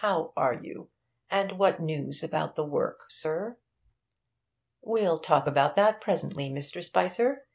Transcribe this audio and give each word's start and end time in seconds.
How 0.01 0.33
are 0.35 0.55
you? 0.55 0.87
And 1.29 1.51
what 1.59 1.79
news 1.79 2.23
about 2.23 2.55
the 2.55 2.65
work, 2.65 3.01
sir?' 3.09 3.59
'We'll 4.81 5.19
talk 5.19 5.45
about 5.45 5.75
that 5.75 6.01
presently, 6.01 6.49
Mr. 6.49 6.83
Spicer. 6.83 7.45